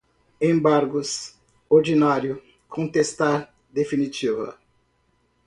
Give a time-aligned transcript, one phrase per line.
[0.39, 1.35] embargos,
[1.69, 4.59] ordinário, contestar, definitiva